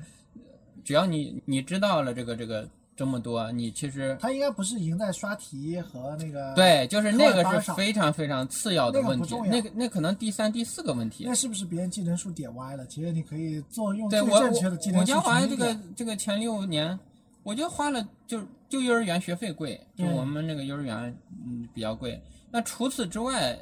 [0.85, 2.69] 只要你你知道了这个这个
[2.99, 11.33] 这么多，你其实他应该不是赢在刷题和那个，对，就是那个是非常非常次要的问题那个那可能第三、第四个问题那。
[11.33, 12.85] 是不是别人技能树点歪了？
[12.89, 16.99] 其实你可以做用最对我正确的技能树我我家华这个这个前六年，
[17.45, 22.21] 我就花了就就幼儿园学费贵，就我们那个幼儿园嗯比较贵。
[22.51, 23.57] 那除此之外，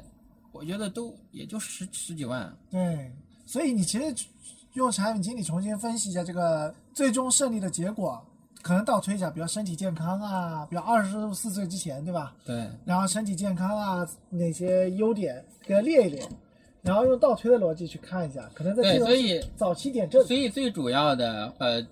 [0.51, 2.51] 我觉得都也就十十几万。
[2.71, 3.11] 对，
[3.45, 4.25] 所以你其实
[4.73, 8.25] 用产品经理重新分析一下这个最终胜利的结果，
[8.67, 12.35] 可能倒推一下，比如身体健康啊，比如二十四岁之前，对吧？
[12.43, 16.27] 对然后身体健康啊，哪些优点给它列一列，
[16.81, 21.87] 然后用倒推的逻辑去看一下，可能在这对，种所以早期点阵，所以最主要的呃。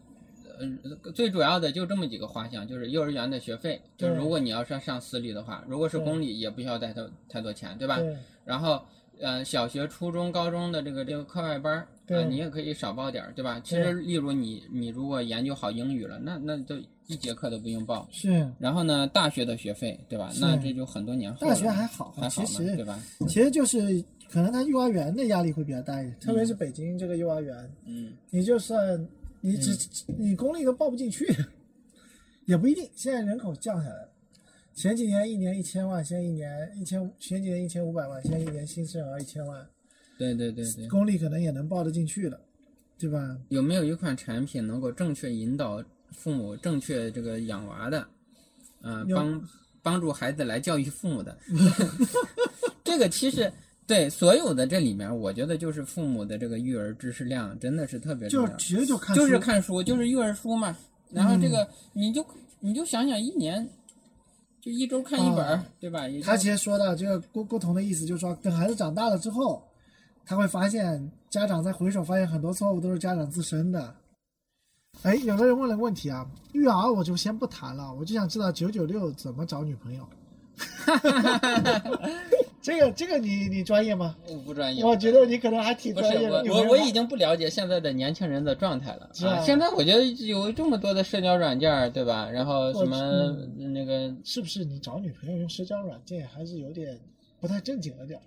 [0.57, 7.97] 呃，最主要的就这么几个花项，就是幼儿园的学费，就是如果你要上上私立的话，如果是公立也不需要带太太多钱，对吧？
[7.97, 8.15] 对
[8.45, 8.81] 然后，
[9.19, 13.59] 呃，小学、初中、高中的这个这个课外班儿，对呃，你也可以少报点儿，对吧？
[13.63, 16.75] 其实，例如你你如果研究好英语了，那那就
[17.07, 18.07] 一节课都不用报。
[18.11, 20.31] 是然后呢，大学的学费，对吧？
[20.39, 21.47] 那这就很多年后。
[21.47, 22.99] 大学还好，还好嘛，其实对吧？
[23.27, 29.07] 其实就是可能他幼儿园的压力会比较大一点，特别是北京这个幼儿园，嗯，你就算
[29.41, 29.71] 你只、
[30.17, 31.25] 你公立都报不进去，
[32.45, 32.87] 也不一定。
[32.95, 34.09] 现在人口降下来了，
[34.73, 39.65] 前几年一年一千万，现在一年一千，前几年一千五百万，现在一年新生儿一千万，
[40.17, 40.87] 对对对对。
[40.87, 42.39] 公立可能也能报得进去了，
[42.97, 43.37] 对吧？
[43.49, 48.07] 有没有一款产品能够正确引导父母正确这个养娃的，
[48.81, 49.41] 呃，帮
[49.81, 51.37] 帮助孩子来教育父母的？
[52.83, 53.51] 这个其实
[53.85, 58.49] 对所有的这里面，我觉得就是父母的这个育儿知识量真的是特别重要。
[58.49, 60.75] 就其实就看就是看书，就是育儿书嘛。
[61.11, 62.25] 然后这个你就
[62.59, 63.67] 你就想想，一年
[64.59, 66.01] 就一周看一本儿，对吧？
[66.23, 69.63] 他其实说的这个不不同的意思就是说，等孩子长大了之后，
[70.25, 73.95] 他会发现家长在回首发现很多错误都是家长自身的。
[75.03, 80.07] 哎，有个人问了个问题啊，育儿我就先不谈了，我就想知道九九六怎么找女朋友。
[82.61, 84.15] 这个这个你你专业吗？
[84.29, 84.83] 我不专业。
[84.83, 86.41] 我觉得你可能还挺专业的。
[86.45, 92.27] 我我我已经不了解现在的年轻人的状态了是啊现在我觉得有这么多的社交软件儿，对吧？
[92.29, 96.97] 然后什么我那个是不是你找女朋友用社交软件还是有点
[97.39, 98.23] 不太正经了点儿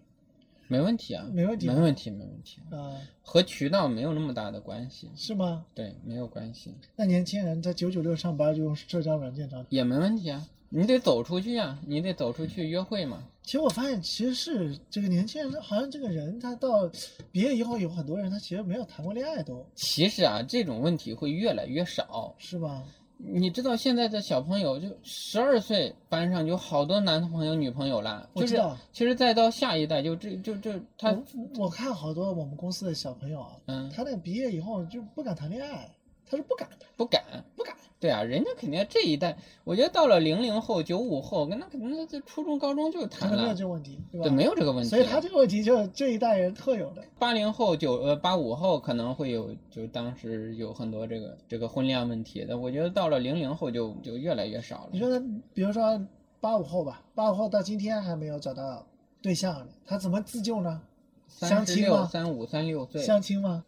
[0.68, 2.94] 没问题啊，没问题没问题，没问题，啊？
[3.22, 5.64] 和渠道没有那么大的关系，是吗？
[5.74, 10.46] 对，没有关系，那年轻人在九九六上班就用社交软件找也没问题啊。
[10.70, 13.24] 你得走出去啊，你得走出去约会嘛。
[13.42, 16.86] 其实我发现，其实是这个年轻人，好像这个人他到
[17.32, 22.34] 毕业以后，有很多人他其实没有谈过恋爱都，其实啊，这种问题会越来越少。
[22.36, 22.84] 是吧？
[23.20, 28.28] 你知道现在的小朋友就十二岁，班上有好多男朋友、女朋友了。
[28.34, 35.90] 就是我知道其实再到下一代，就这就就他我我看好多我们公司的小朋友啊，嗯他那毕业以后就不敢谈恋爱，
[36.30, 37.22] 他是不敢的，不敢。
[37.56, 37.74] 不敢。
[38.00, 44.28] 对啊，人家肯定这一代，我觉得到了零零后、九五后，跟那肯定在初中、高中就谈了没有这，个问题，对吧？
[44.28, 44.88] 对，没有这个问题。
[44.88, 47.02] 所以他这个问题就是这一代人特有的。
[47.18, 52.56] 八零后、九呃八五后可能会有，就当时有很多这个这个婚恋问题的。
[52.56, 54.90] 我觉得到了零零后就就越来越少了。
[54.92, 56.00] 你说他，比如说
[56.40, 58.86] 八五后吧，八五后到今天还没有找到
[59.20, 60.80] 对象呢，他怎么自救呢？
[61.26, 62.08] 相亲吗？
[62.10, 63.64] 三五、三六岁，相亲吗？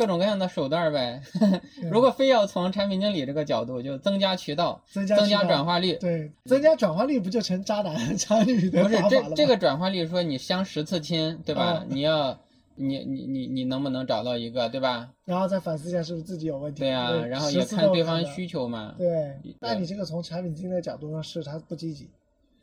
[0.00, 1.20] 各种各样的手段呗。
[1.92, 5.92] 如果非要从产品经理这个角度，就增加渠道，增加增加转化率。
[5.96, 8.96] 对，增加转化率不就成渣男渣女的不是？
[9.10, 11.84] 这这个转化率，说你相十次亲，对吧？
[11.86, 12.40] 嗯你要
[12.76, 15.10] 你你你你能不能找到一个，对吧？
[15.26, 16.80] 然后再反思一下是不是自己有问题。
[16.80, 18.94] 对呀、然后也看对方需求嘛。
[18.96, 22.08] 对，那你这个从产品经理的角度上是他不积极。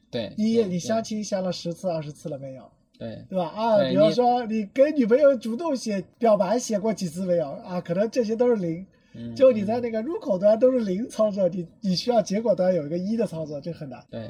[0.09, 2.63] 对，第一，对你相亲相了十次、二十次了没有？
[2.97, 3.51] 对对吧？
[3.55, 7.49] 啊，比如说你跟女朋友主动写表白写过几次没有？
[7.65, 8.85] 啊，可能这些都是零。
[9.13, 14.03] 嗯，就你在那个入口端都是零操作，你你需要结果端有一个一的操作，这很难。
[14.11, 14.29] 对。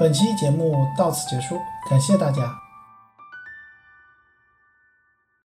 [0.00, 1.56] 本期节目到此结束，
[1.90, 2.63] 感谢大家。